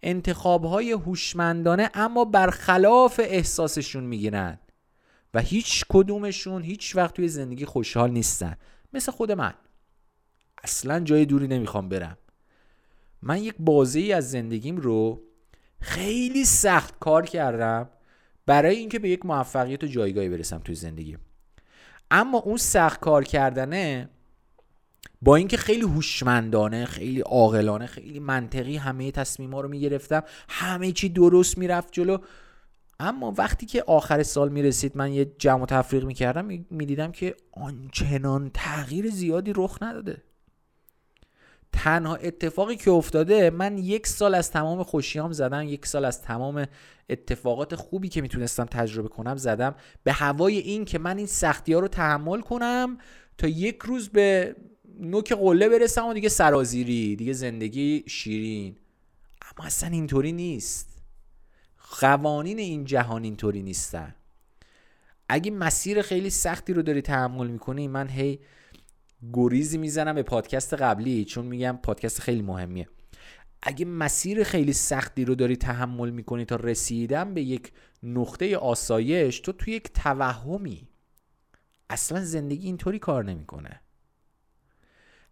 انتخابهای 0.03 0.93
هوشمندانه 0.93 1.91
اما 1.95 2.25
برخلاف 2.25 3.21
احساسشون 3.25 4.05
می‌گیرن 4.05 4.59
و 5.35 5.41
هیچ 5.41 5.85
کدومشون 5.89 6.63
هیچ 6.63 6.97
وقت 6.97 7.15
توی 7.15 7.29
زندگی 7.29 7.65
خوشحال 7.65 8.11
نیستن. 8.11 8.57
مثل 8.93 9.13
خود 9.13 9.33
من. 9.33 9.55
اصلا 10.65 11.01
جای 11.01 11.25
دوری 11.25 11.49
نمی‌خوام 11.49 11.89
برم. 11.89 12.19
من 13.23 13.43
یک 13.43 13.55
بازه 13.59 14.01
ای 14.01 14.13
از 14.13 14.31
زندگیم 14.31 14.77
رو 14.77 15.23
خیلی 15.81 16.45
سخت 16.45 16.95
کار 17.01 17.27
کردم. 17.27 17.89
برای 18.47 18.77
اینکه 18.77 18.99
به 18.99 19.09
یک 19.09 19.27
موفقیت 19.27 19.85
و 19.85 19.87
جایگاهی 19.87 20.29
برسم 20.29 20.59
توی 20.59 20.75
زندگی. 20.75 21.19
اما 22.11 22.39
اون 22.39 22.57
سخت 22.57 23.01
کار 23.01 23.25
کردنه 23.25 24.09
با 25.23 25.37
اینکه 25.37 25.57
خیلی 25.57 25.83
هوشمندانه 25.83 26.85
خیلی 26.85 27.21
عاقلانه 27.21 27.87
خیلی 27.87 28.21
منطقی 28.21 28.77
همه 28.77 29.11
تصمیما 29.11 29.61
رو 29.61 29.69
می‌گرفتم 29.69 30.23
همه 30.49 30.93
چی 30.93 31.09
درست 31.09 31.59
می‌رفت 31.59 31.93
جلو. 31.93 32.19
اما 33.01 33.35
وقتی 33.39 33.67
که 33.67 33.85
آخر 33.87 34.23
سال 34.23 34.49
می‌رسید 34.49 34.97
من 34.97 35.13
یه 35.13 35.33
جمع 35.39 35.63
و 35.63 35.67
تفریق 35.67 36.05
می‌کردم 36.05 36.47
می‌دیدم 36.71 37.13
که 37.13 37.37
آنچنان 37.53 38.51
تغییر 38.55 39.11
زیادی 39.11 39.53
رخ 39.57 39.79
نداده. 39.83 40.23
تنها 41.73 42.17
اتفاقی 42.17 42.77
که 42.77 42.91
افتاده 42.91 43.51
من 43.51 43.79
یک 43.79 44.07
سال 44.07 44.35
از 44.35 44.51
تمام 44.51 44.83
خوشیام 44.83 45.33
زدم 45.33 45.69
یک 45.69 45.87
سال 45.87 46.05
از 46.05 46.23
تمام 46.23 46.67
اتفاقات 47.11 47.75
خوبی 47.75 48.09
که 48.09 48.21
می‌تونستم 48.21 48.65
تجربه 48.65 49.09
کنم 49.09 49.37
زدم 49.37 49.75
به 50.05 50.13
هوای 50.13 50.59
این 50.59 50.85
که 50.85 50.99
من 50.99 51.17
این 51.17 51.27
سختی 51.27 51.73
ها 51.73 51.81
رو 51.81 51.89
تحمل 51.89 52.41
کنم 52.41 52.99
تا 53.39 53.49
یک 53.49 53.79
روز 53.85 54.09
به 54.09 54.57
نوک 55.01 55.33
قله 55.33 55.69
برسم 55.69 56.07
و 56.07 56.15
دیگه 56.15 56.29
سرازیری 56.29 57.17
دیگه 57.17 57.33
زندگی 57.33 58.05
شیرین. 58.07 58.77
اما 59.43 59.67
اصلا 59.67 59.89
اینطوری 59.89 60.33
نیست. 60.33 61.03
قوانین 62.01 62.59
این 62.59 62.85
جهان 62.85 63.25
اینطوری 63.25 63.63
نیستن. 63.63 64.15
اگه 65.29 65.51
مسیر 65.51 66.03
خیلی 66.03 66.31
سختی 66.31 66.73
رو 66.73 66.83
داری 66.83 67.03
تحمل 67.03 67.47
می‌کنی 67.47 67.89
من 67.89 68.09
هی 68.09 68.39
گریزی 69.33 69.79
می‌زنم 69.79 70.15
به 70.15 70.23
پادکست 70.23 70.75
قبلی 70.75 71.25
چون 71.25 71.47
میگم 71.47 71.79
پادکست 71.83 72.21
خیلی 72.21 72.43
مهمیه. 72.43 72.89
اگه 73.63 73.85
مسیر 73.85 74.45
خیلی 74.45 74.73
سختی 74.73 75.25
رو 75.25 75.35
داری 75.35 75.57
تحمل 75.57 76.11
می‌کنی 76.11 76.45
تا 76.45 76.57
رسیدن 76.57 77.35
به 77.35 77.43
یک 77.43 77.73
نقطه 78.03 78.57
آسایش 78.57 79.41
تو 79.41 79.53
تو 79.53 79.71
یک 79.71 79.93
توهمی 79.93 80.89
اصلا 81.91 82.25
زندگی 82.25 82.67
اینطوری 82.67 82.99
کار 82.99 83.25
نمی‌کنه. 83.25 83.81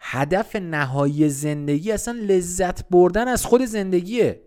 هدف 0.01 0.57
نهایی 0.57 1.29
زندگی 1.29 1.93
اصلا 1.93 2.15
لذت 2.15 2.89
بردن 2.89 3.29
از 3.29 3.45
خود 3.45 3.65
زندگیه. 3.65 4.43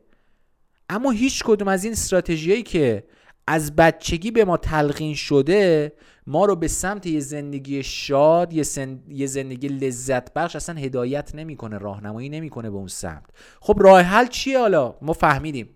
اما 0.89 1.11
هیچ 1.11 1.43
کدوم 1.43 1.67
از 1.67 1.83
این 1.83 1.93
استراتژیایی 1.93 2.63
که 2.63 3.03
از 3.51 3.75
بچگی 3.75 4.31
به 4.31 4.45
ما 4.45 4.57
تلقین 4.57 5.15
شده 5.15 5.93
ما 6.27 6.45
رو 6.45 6.55
به 6.55 6.67
سمت 6.67 7.05
یه 7.05 7.19
زندگی 7.19 7.83
شاد 7.83 8.53
یه, 8.53 8.65
یه 9.09 9.27
زندگی 9.27 9.67
لذت 9.67 10.33
بخش 10.33 10.55
اصلا 10.55 10.75
هدایت 10.75 11.35
نمی‌کنه 11.35 11.77
راهنمایی 11.77 12.29
نمی‌کنه 12.29 12.69
به 12.69 12.75
اون 12.75 12.87
سمت. 12.87 13.25
خب 13.61 13.75
راه 13.79 14.01
حل 14.01 14.27
چیه 14.27 14.59
حالا؟ 14.59 14.95
ما 15.01 15.13
فهمیدیم. 15.13 15.69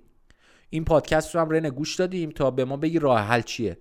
این 0.70 0.86
پادکست 0.86 1.36
رو 1.36 1.42
هم 1.42 1.50
رنه 1.50 1.70
گوش 1.70 1.96
دادیم 1.96 2.30
تا 2.30 2.52
به 2.52 2.66
ما 2.66 2.78
بگی 2.78 3.00
راه 3.00 3.20
حل 3.20 3.42
چیه. 3.42 3.78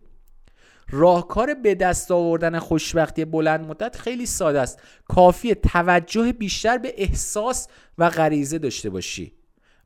راهکار 0.91 1.55
به 1.55 1.75
دست 1.75 2.11
آوردن 2.11 2.59
خوشبختی 2.59 3.25
بلند 3.25 3.67
مدت 3.67 3.97
خیلی 3.97 4.27
ساده 4.27 4.61
است. 4.61 4.81
کافیه 5.09 5.55
توجه 5.55 6.33
بیشتر 6.33 6.79
به 6.79 6.95
احساس 6.97 7.69
و 7.99 8.11
غریزه 8.11 8.59
داشته 8.59 8.91
باشی. 8.91 9.33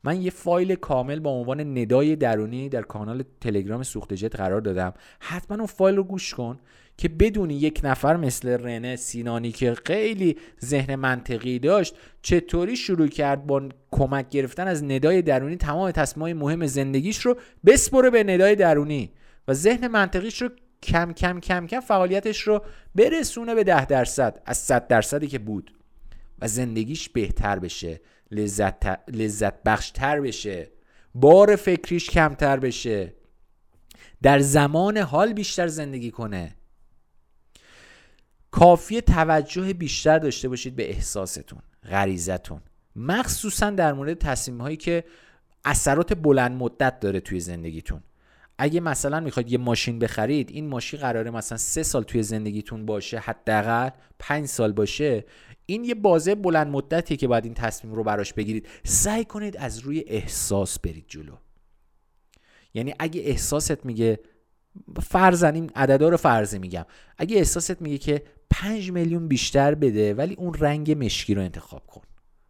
من 0.03 0.21
یه 0.21 0.31
فایل 0.31 0.75
کامل 0.75 1.19
با 1.19 1.31
عنوان 1.31 1.77
ندای 1.77 2.15
درونی 2.15 2.69
در 2.69 2.81
کانال 2.81 3.23
تلگرام 3.41 3.83
سوخت 3.83 4.13
جت 4.13 4.35
قرار 4.35 4.61
دادم. 4.61 4.93
حتما 5.19 5.57
اون 5.57 5.65
فایل 5.65 5.95
رو 5.95 6.03
گوش 6.03 6.33
کن 6.33 6.59
که 6.97 7.09
بدونی 7.09 7.53
یک 7.53 7.81
نفر 7.83 8.17
مثل 8.17 8.49
رنه 8.49 8.95
سینانی 8.95 9.51
که 9.51 9.75
خیلی 9.85 10.37
ذهن 10.65 10.95
منطقی 10.95 11.59
داشت 11.59 11.95
چطوری 12.21 12.75
شروع 12.75 13.07
کرد 13.07 13.47
با 13.47 13.69
کمک 13.91 14.29
گرفتن 14.29 14.67
از 14.67 14.83
ندای 14.83 15.21
درونی 15.21 15.55
تمام 15.55 15.91
تصمیمات 15.91 16.35
مهم 16.43 16.65
زندگیش 16.65 17.25
رو 17.25 17.37
بسپره 17.65 18.09
به 18.09 18.23
ندای 18.23 18.55
درونی 18.55 19.11
و 19.47 19.53
ذهن 19.53 19.87
منطقیش 19.87 20.41
رو 20.41 20.49
کم 20.83 21.13
کم 21.13 21.39
کم 21.39 21.67
کم 21.67 21.79
فعالیتش 21.79 22.41
رو 22.41 22.63
برسونه 22.95 23.55
به 23.55 23.63
ده 23.63 23.85
درصد 23.85 24.41
از 24.45 24.57
صد 24.57 24.87
درصدی 24.87 25.27
که 25.27 25.39
بود 25.39 25.73
و 26.41 26.47
زندگیش 26.47 27.09
بهتر 27.09 27.59
بشه. 27.59 28.01
لذت, 28.31 29.09
لذت 29.11 29.63
بخشتر 29.63 30.21
بشه. 30.21 30.71
بار 31.15 31.55
فکریش 31.55 32.09
کمتر 32.09 32.59
بشه. 32.59 33.13
در 34.21 34.39
زمان 34.39 34.97
حال 34.97 35.33
بیشتر 35.33 35.67
زندگی 35.67 36.11
کنه. 36.11 36.55
کافی 38.51 39.01
توجه 39.01 39.73
بیشتر 39.73 40.19
داشته 40.19 40.49
باشید 40.49 40.75
به 40.75 40.89
احساستون 40.89 41.61
غریزتون. 41.89 42.61
مخصوصا 42.95 43.69
در 43.69 43.93
مورد 43.93 44.17
تصمیم 44.17 44.61
هایی 44.61 44.77
که 44.77 45.03
اثرات 45.65 46.13
بلند 46.13 46.51
مدت 46.51 46.99
داره 46.99 47.19
توی 47.19 47.39
زندگیتون. 47.39 48.03
اگه 48.57 48.79
مثلا 48.79 49.19
می‌خواید 49.19 49.51
یه 49.51 49.57
ماشین 49.57 49.99
بخرید 49.99 50.49
این 50.49 50.67
ماشین 50.67 50.99
قراره 50.99 51.31
مثلا 51.31 51.57
سه 51.57 51.83
سال 51.83 52.03
توی 52.03 52.23
زندگیتون 52.23 52.85
باشه 52.85 53.19
حداقل 53.19 53.89
پنج 54.19 54.45
سال 54.45 54.71
باشه. 54.71 55.25
این 55.73 55.83
یه 55.83 55.95
بازه 55.95 56.35
بلند 56.35 56.67
مدتیه 56.67 57.17
که 57.17 57.27
باید 57.27 57.45
این 57.45 57.53
تصمیم 57.53 57.93
رو 57.93 58.03
براش 58.03 58.33
بگیرید. 58.33 58.67
سعی 58.83 59.25
کنید 59.25 59.57
از 59.57 59.79
روی 59.79 60.03
احساس 60.07 60.79
برید 60.79 61.05
جلو. 61.07 61.35
یعنی 62.73 62.93
اگه 62.99 63.21
احساست 63.21 63.85
میگه 63.85 64.19
فرزن 65.01 65.55
این 65.55 65.71
عددا 65.75 66.09
رو 66.09 66.17
فرضی 66.17 66.59
میگم. 66.59 66.85
اگه 67.17 67.37
احساست 67.37 67.81
میگه 67.81 67.97
که 67.97 68.23
5 68.49 68.91
میلیون 68.91 69.27
بیشتر 69.27 69.75
بده 69.75 70.13
ولی 70.13 70.35
اون 70.35 70.53
رنگ 70.53 71.05
مشکی 71.05 71.33
رو 71.33 71.41
انتخاب 71.41 71.87
کن. 71.87 72.01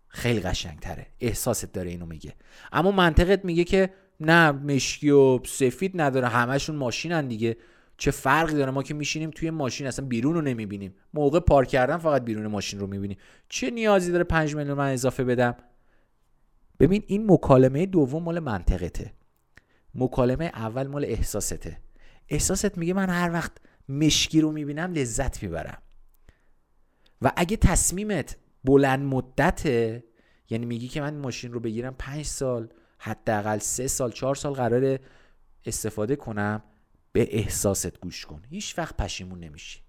خیلی 0.07 0.39
قشنگتره. 0.39 1.07
احساست 1.19 1.73
داره 1.73 1.89
اینو 1.89 2.05
میگه. 2.05 2.33
اما 2.71 2.91
منطقت 2.91 3.45
میگه 3.45 3.63
که 3.63 3.93
نه 4.19 4.51
مشکی 4.51 5.09
و 5.09 5.39
سفید 5.45 6.01
نداره. 6.01 6.27
همشون 6.27 6.75
ماشینن 6.75 7.27
دیگه. 7.27 7.57
چه 7.99 8.11
فرقی 8.11 8.53
داره؟ 8.53 8.71
ما 8.71 8.83
که 8.83 8.93
میشینیم 8.93 9.31
توی 9.31 9.49
ماشین 9.49 9.87
اصلا 9.87 10.05
بیرون 10.05 10.33
رو 10.33 10.41
نمی‌بینیم. 10.41 10.95
موقع 11.13 11.39
پارک 11.39 11.67
کردن 11.67 11.97
فقط 11.97 12.25
بیرون 12.25 12.47
ماشین 12.47 12.79
رو 12.79 12.87
می‌بینیم 12.87 13.17
چه 13.49 13.69
نیازی 13.69 14.11
داره 14.11 14.23
5 14.23 14.55
میلیون 14.55 14.77
من 14.77 14.93
اضافه 14.93 15.23
بدم؟ 15.23 15.55
ببین 16.79 17.03
این 17.07 17.31
مکالمه 17.31 17.85
دوم 17.85 18.23
مال 18.23 18.39
منطقته. 18.39 19.13
مکالمه 19.95 20.45
اول 20.45 20.87
مال 20.87 21.05
احساسته. 21.05 21.77
احساست 22.29 22.77
میگه 22.77 22.93
من 22.93 23.09
هر 23.09 23.33
وقت 23.33 23.51
مشکی 23.89 24.41
رو 24.41 24.51
می‌بینم 24.51 24.93
لذت 24.93 25.43
می‌برم. 25.43 25.81
و 27.21 27.31
اگه 27.35 27.57
تصمیمت 27.57 28.37
بلند 28.63 28.99
مدته 28.99 30.03
یعنی 30.49 30.65
میگی 30.65 30.87
که 30.87 31.01
من 31.01 31.17
ماشین 31.17 31.53
رو 31.53 31.59
بگیرم 31.59 31.95
پنج 31.99 32.25
سال 32.25 32.69
حداقل 32.97 33.57
سه 33.57 33.87
سال 33.87 34.11
چهار 34.11 34.35
سال 34.35 34.53
قرار 34.53 34.99
استفاده 35.65 36.15
کنم 36.15 36.63
به 37.11 37.27
احساست 37.37 37.99
گوش 37.99 38.25
کن. 38.25 38.41
هیچ 38.49 38.77
وقت 38.77 38.97
پشیمون 38.97 39.39
نمیشی. 39.39 39.79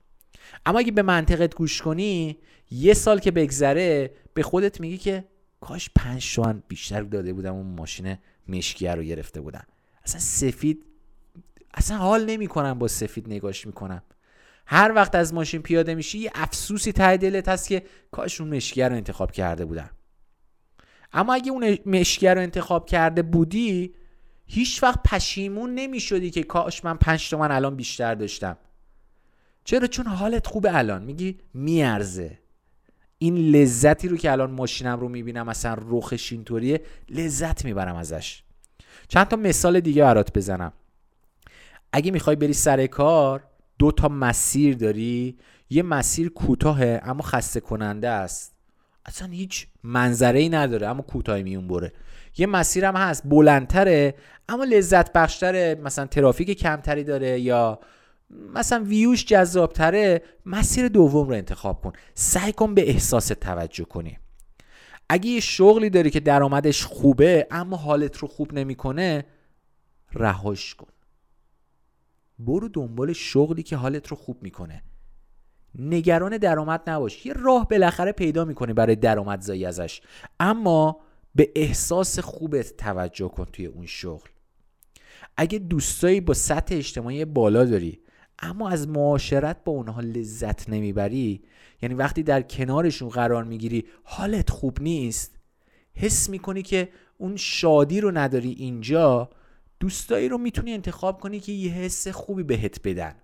اما 0.67 0.79
اگه 0.79 0.93
به 0.93 1.03
منطقت 1.03 1.55
گوش 1.55 1.83
کنی 1.83 2.39
یه 2.71 2.95
سال 2.95 3.19
که 3.19 3.31
بگذره 3.31 4.15
به 4.35 4.43
خودت 4.43 4.81
میگی 4.81 4.99
که 4.99 5.25
کاش 5.61 5.91
پنج 5.97 6.35
تومن 6.35 6.63
بیشتر 6.69 7.03
داده 7.03 7.33
بودم 7.33 7.55
اون 7.55 7.67
ماشین 7.67 8.17
مشکیه 8.49 8.95
رو 8.95 9.03
گرفته 9.03 9.41
بودم. 9.41 9.67
اصلا 10.05 10.21
سفید 10.21 10.87
اصلا 11.75 11.97
حال 11.97 12.25
نمی‌کنم 12.25 12.79
با 12.79 12.89
سفید 12.89 13.27
نگاش 13.29 13.67
می‌کنم. 13.67 14.03
هر 14.67 14.93
وقت 14.95 15.15
از 15.15 15.35
ماشین 15.35 15.63
پیاده 15.63 15.95
میشی 15.95 16.19
یه 16.19 16.31
افسوسی 16.35 16.93
ته 16.93 17.17
دلت 17.17 17.49
هست 17.49 17.69
که 17.69 17.83
کاش 18.11 18.41
اون 18.41 18.57
مشکیه 18.57 18.89
رو 18.89 18.97
انتخاب 18.97 19.33
کرده 19.33 19.65
بودم. 19.65 19.91
اما 21.13 21.35
اگه 21.35 21.53
اون 21.53 21.79
مشکیه 21.87 22.35
رو 22.35 22.41
انتخاب 22.41 22.87
کرده 22.87 23.23
بودی 23.23 23.95
هیچ 24.53 24.83
وقت 24.83 25.03
پشیمون 25.03 25.75
نمی 25.75 26.01
شدی 26.01 26.31
که 26.31 26.43
کاش 26.43 26.85
من 26.85 26.97
پنج 26.97 27.31
تومن 27.31 27.51
الان 27.51 27.77
بیشتر 27.77 28.15
داشتم. 28.15 28.57
چرا؟ 29.65 29.87
چون 29.87 30.07
حالت 30.07 30.47
خوبه 30.47 30.79
الان. 30.79 31.03
میگی 31.03 31.39
میارزه. 31.55 32.39
این 33.19 33.37
لذتی 33.37 34.09
رو 34.09 34.17
که 34.17 34.33
الان 34.33 34.51
ماشینم 34.51 35.01
رو 35.01 35.09
می‌بینم 35.09 35.47
مثلا 35.47 35.77
رخش 35.89 36.33
اینطوریه 36.33 36.81
لذت 37.11 37.65
می‌برم 37.65 37.97
ازش. 37.97 38.43
چند 39.09 39.29
تا 39.29 39.37
مثال 39.37 39.81
دیگه 39.81 40.03
برات 40.03 40.33
بزنم. 40.33 40.73
اگه 41.93 42.11
می‌خوای 42.11 42.37
بری 42.37 42.53
سر 42.53 42.87
کار 42.87 43.45
دو 43.79 43.93
تا 43.93 44.09
مسیر 44.09 44.77
داری. 44.77 45.39
یه 45.71 45.83
مسیر 45.83 46.29
کوتاهه 46.29 47.01
اما 47.05 47.23
خسته 47.23 47.61
کننده 47.61 48.09
است. 48.09 48.55
اصلا 49.07 49.29
هیچ 49.29 49.67
منظره 49.83 50.39
ای 50.39 50.49
نداره 50.49 50.87
اما 50.87 51.03
کوتاه 51.03 51.43
میون 51.43 51.69
بره 51.69 51.93
یه 52.39 52.47
مسیرم 52.47 52.97
هست 52.97 53.23
بلندتره 53.27 54.15
اما 54.49 54.65
لذت 54.65 55.13
بخشتره 55.13 55.81
مثلا 55.85 56.07
ترافیک 56.07 56.59
کمتری 56.59 57.05
داره 57.05 57.41
یا 57.41 57.81
مثلا 58.55 58.85
ویوش 58.85 59.25
جذابتره 59.25 60.23
مسیر 60.47 60.89
دوم 60.89 61.29
رو 61.29 61.35
انتخاب 61.35 61.81
کن. 61.81 61.93
سعی 62.15 62.53
کن 62.53 62.75
به 62.75 62.91
احساس 62.91 63.29
توجه 63.29 63.85
کنی. 63.85 64.19
اگه 65.09 65.31
یه 65.31 65.41
شغلی 65.41 65.91
داری 65.91 66.11
که 66.11 66.21
درآمدش 66.21 66.85
خوبه 66.85 67.47
اما 67.51 67.77
حالت 67.77 68.17
رو 68.17 68.29
خوب 68.29 68.55
نمی‌کنه 68.55 69.25
رهاش 70.13 70.75
کن. 70.75 70.89
برو 72.39 72.69
دنبال 72.69 73.13
شغلی 73.13 73.63
که 73.63 73.77
حالت 73.77 74.09
رو 74.09 74.17
خوب 74.17 74.43
می‌کنه. 74.43 74.83
نگران 75.79 76.37
درآمد 76.37 76.91
نباش. 76.91 77.27
یه 77.27 77.33
راه 77.33 77.69
بالاخره 77.69 78.13
پیدا 78.13 78.45
می‌کنی 78.45 78.73
برای 78.73 78.97
درآمدزایی 78.97 79.67
ازش. 79.67 80.01
اما 80.41 81.01
به 81.35 81.53
احساس 81.57 82.19
خوبت 82.19 82.77
توجه 82.77 83.29
کن 83.29 83.45
توی 83.45 83.67
اون 83.67 83.87
شغل. 83.87 84.29
اگه 85.37 85.59
دوستایی 85.59 86.21
با 86.21 86.35
سطح 86.35 86.75
اجتماعی 86.75 87.25
بالا 87.25 87.65
داری 87.65 88.01
اما 88.39 88.69
از 88.69 88.89
معاشرت 88.89 89.65
با 89.65 89.73
اونها 89.73 90.01
لذت 90.01 90.69
نمی‌بری 90.69 91.43
یعنی 91.83 91.95
وقتی 91.95 92.23
در 92.23 92.43
کنارشون 92.43 93.09
قرار 93.09 93.45
می‌گیری 93.45 93.85
حالت 94.03 94.51
خوب 94.51 94.83
نیست 94.83 95.37
حس 95.95 96.31
می‌کنی 96.31 96.63
که 96.63 96.89
اون 97.19 97.37
شادی 97.37 98.01
رو 98.01 98.11
نداری 98.11 98.51
اینجا 98.51 99.31
دوستایی 99.81 100.29
رو 100.29 100.39
می‌تونی 100.39 100.73
انتخاب 100.73 101.21
کنی 101.21 101.41
که 101.41 101.53
یه 101.53 101.73
حس 101.73 102.09
خوبی 102.09 102.43
بهت 102.43 102.81
بدن. 102.85 103.15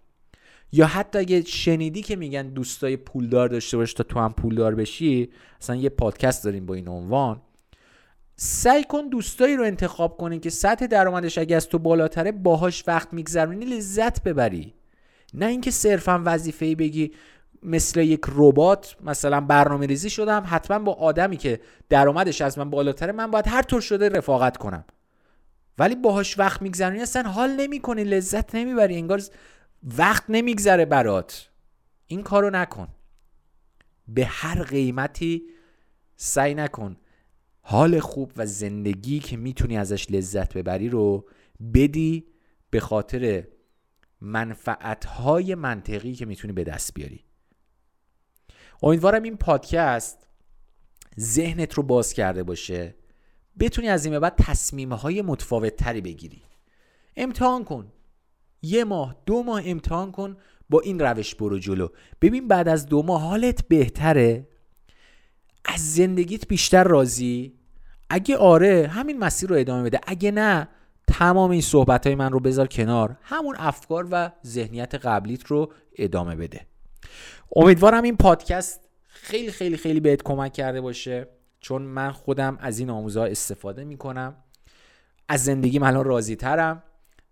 یا 0.73 0.87
حتی 0.87 1.19
اگه 1.19 1.43
شنیدی 1.43 2.03
که 2.03 2.17
میگن 2.17 2.49
دوستای 2.49 2.97
پولدار 2.97 3.49
داشته 3.49 3.76
باش 3.76 3.95
تا 3.95 4.04
تو 4.04 4.19
هم 4.19 4.33
پولدار 4.33 4.75
بشی 4.75 5.30
اصلا 5.61 5.76
یه 5.76 5.89
پادکست 5.89 6.45
داریم 6.45 6.67
با 6.67 6.75
این 6.75 6.89
عنوان. 6.89 7.43
سعی 8.37 8.85
کن 8.85 9.09
دوستایی 9.09 9.57
رو 9.57 9.65
انتخاب 9.65 10.17
کنی 10.17 10.39
که 10.39 10.51
سطح 10.51 10.87
درآمدش 10.87 11.39
اگه 11.39 11.57
از 11.57 11.69
تو 11.69 11.79
بالاتره 11.79 12.33
باهاش 12.33 12.85
وقت 12.87 13.13
میگذرونی 13.13 13.65
لذت 13.65 14.23
ببری. 14.23 14.75
نه 15.35 15.47
اینکه 15.47 15.71
صرفا 15.71 16.23
وظیفه‌ای 16.25 16.75
بگی 16.75 17.13
مثل 17.63 18.01
یک 18.01 18.21
ربات 18.29 18.97
مثلا 19.01 19.41
برنامه 19.41 19.87
ریزی 19.87 20.11
شدم 20.11 20.45
حتما 20.47 20.79
با 20.79 20.93
آدمی 20.93 21.37
که 21.37 21.61
درآمدش 21.89 22.41
از 22.41 22.59
من 22.59 22.71
بالاتره 22.71 23.13
من 23.13 23.31
باید 23.31 23.49
هر 23.49 23.63
طور 23.63 23.81
شده 23.81 24.09
رفاقت 24.09 24.57
کنم. 24.57 24.85
ولی 25.79 25.95
باهاش 25.95 26.39
وقت 26.39 26.63
میگذرونی 26.63 27.01
اصلا 27.01 27.23
حال 27.23 27.51
نمی‌کنی 27.51 28.05
لذت 28.05 28.55
نمی‌بری 28.55 28.97
انگار 28.97 29.23
وقت 29.99 30.25
نمیگذره 30.29 30.85
برات. 30.85 31.49
این 32.07 32.23
کارو 32.23 32.51
نکن. 32.51 32.89
به 34.09 34.25
هر 34.27 34.63
قیمتی 34.63 35.43
سعی 36.17 36.55
نکن. 36.55 36.97
حال 37.69 38.00
خوب 38.00 38.33
و 38.37 38.47
زندگی 38.47 39.19
که 39.19 39.37
می‌تونی 39.37 39.76
ازش 39.76 40.11
لذت 40.11 40.55
ببری 40.55 40.89
رو 40.89 41.29
بدی 41.75 42.26
به 42.71 42.81
خاطر 42.81 43.49
منفعتهای 44.21 45.55
منطقی 45.55 46.15
که 46.15 46.26
می‌تونی 46.26 46.52
به 46.52 46.65
دست 46.65 46.95
بیاری. 46.95 47.25
امیدوارم 48.83 49.23
این 49.23 49.37
پادکست 49.37 50.26
ذهنت 51.21 51.75
رو 51.75 51.83
باز 51.83 52.13
کرده 52.13 52.43
باشه. 52.43 52.95
بتونی 53.61 53.89
از 53.89 54.05
این 54.05 54.15
به 54.15 54.21
بعد 54.21 54.35
تصمیم 54.39 54.93
های 54.93 55.23
متفاوت 55.23 55.76
تری 55.76 56.00
بگیری. 56.00 56.43
امتحان 57.17 57.65
کن. 57.65 57.93
یه 58.63 58.85
ماه 58.85 59.17
دو 59.26 59.43
ماه 59.43 59.63
امتحان 59.65 60.13
کن 60.13 60.37
با 60.71 60.81
این 60.81 60.99
روش 60.99 61.35
برو 61.35 61.59
جلو. 61.59 61.89
ببین 62.21 62.49
بعد 62.49 62.69
از 62.69 62.87
دو 62.87 63.02
ماه 63.02 63.23
حالت 63.23 63.69
بهتره؟ 63.69 64.49
از 65.65 65.95
زندگیت 65.95 66.49
بیشتر 66.49 66.85
راضی؟ 66.85 67.55
اگه 68.10 68.36
آره 68.36 68.90
همین 68.92 69.19
مسیر 69.19 69.50
رو 69.50 69.56
ادامه 69.56 69.82
بده. 69.82 70.00
اگه 70.06 70.30
نه 70.30 70.69
تمام 71.06 71.50
این 71.50 71.60
صحبت 71.60 72.06
های 72.06 72.16
من 72.16 72.32
رو 72.32 72.40
بذار 72.40 72.66
کنار. 72.66 73.16
همون 73.23 73.56
افکار 73.58 74.08
و 74.10 74.30
ذهنیت 74.47 74.95
قبلیت 74.95 75.47
رو 75.47 75.73
ادامه 75.97 76.36
بده. 76.36 76.66
امیدوارم 77.56 78.02
این 78.02 78.16
پادکست 78.16 78.80
خیلی 79.06 79.50
خیلی 79.50 79.76
خیلی 79.76 80.00
بهت 80.00 80.23
کمک 80.23 80.52
کرده 80.52 80.80
باشه 80.80 81.28
چون 81.60 81.82
من 81.82 82.12
خودم 82.12 82.58
از 82.60 82.78
این 82.78 82.90
آموزها 82.90 83.25
استفاده 83.25 83.84
می‌کنم. 83.84 84.36
از 85.28 85.45
زندگیم 85.45 85.82
الان 85.82 86.04
راضی 86.04 86.36
ترم 86.36 86.82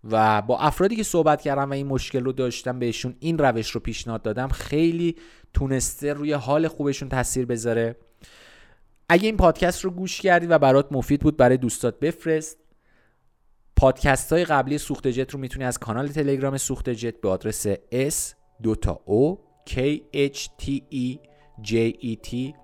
و 0.03 0.41
با 0.41 0.59
افرادی 0.59 0.95
که 0.95 1.03
صحبت 1.03 1.41
کردم 1.41 1.69
و 1.69 1.73
این 1.73 1.87
مشکل 1.87 2.23
رو 2.23 2.31
داشتم 2.31 2.79
بهشون 2.79 3.15
این 3.19 3.37
روش 3.37 3.71
رو 3.71 3.81
پیشنهاد 3.81 4.21
دادم 4.21 4.47
خیلی 4.47 5.15
تونسته 5.53 6.13
روی 6.13 6.33
حال 6.33 6.67
خوبشون 6.67 7.09
تاثیر 7.09 7.45
بذاره. 7.45 7.95
اگه 9.09 9.25
این 9.25 9.37
پادکست 9.37 9.81
رو 9.81 9.91
گوش 9.91 10.21
کردی 10.21 10.45
و 10.45 10.59
برات 10.59 10.87
مفید 10.91 11.21
بود 11.21 11.37
برای 11.37 11.57
دوستات 11.57 11.99
بفرست. 11.99 12.57
پادکست 13.75 14.33
های 14.33 14.45
قبلی 14.45 14.77
سوخت 14.77 15.07
جت 15.07 15.31
رو 15.31 15.39
می‌تونی 15.39 15.65
از 15.65 15.77
کانال 15.77 16.07
تلگرام 16.07 16.57
سوخت 16.57 16.89
جت 16.89 17.21
به 17.21 17.29
آدرس 17.29 17.67
s 17.91 18.35
دو 18.63 18.75
تا 18.75 19.01
o 19.07 19.37
k 19.69 19.99
h 20.13 20.39
t 20.61 20.81
e 20.93 21.17
j 21.63 21.73
e 22.03 22.17
t 22.27 22.55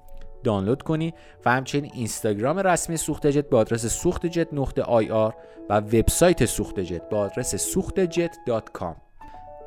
دانلود 0.44 0.82
کنی 0.82 1.14
و 1.46 1.52
همچنین 1.52 1.92
اینستاگرام 1.94 2.60
رسمی 2.60 2.98
سوخت 2.98 3.28
جت 3.28 3.50
به 3.50 3.58
آدرس 3.58 3.86
سوخت 3.86 4.26
جت 4.26 4.48
نقطه 4.54 4.82
آی 4.82 5.10
آر 5.10 5.36
و 5.70 5.78
وبسایت 5.78 6.46
سوخت 6.46 6.80
جت 6.80 7.10
به 7.10 7.18
آدرس 7.18 7.56
سوخت 7.56 8.00
جت 8.00 8.38
دات 8.48 8.70
کام. 8.72 8.96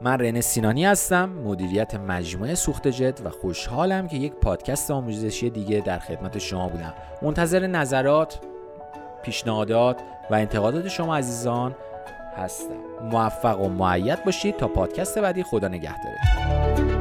من 0.00 0.18
رنه 0.18 0.40
سینانی 0.40 0.84
هستم 0.84 1.28
مدیریت 1.28 1.94
مجموعه 1.94 2.54
سوخت 2.54 2.88
جت 2.88 3.20
و 3.24 3.30
خوشحالم 3.30 4.08
که 4.08 4.16
یک 4.16 4.32
پادکست 4.32 4.90
آموزشی 4.90 5.50
دیگه 5.50 5.80
در 5.80 5.98
خدمت 5.98 6.38
شما 6.38 6.68
بودم. 6.68 6.94
منتظر 7.22 7.66
نظرات 7.66 8.38
پیشنهادات 9.22 10.00
و 10.30 10.34
انتقادات 10.34 10.88
شما 10.88 11.16
عزیزان 11.16 11.74
هستم. 12.36 13.08
موفق 13.10 13.60
و 13.60 13.68
معید 13.68 14.24
باشید 14.24 14.56
تا 14.56 14.68
پادکست 14.68 15.18
بعدی 15.18 15.42
خدا 15.42 15.68
نگهدارتون. 15.68 16.93